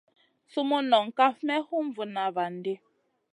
[0.51, 2.73] Sumun nong kaf may hum vuna van di.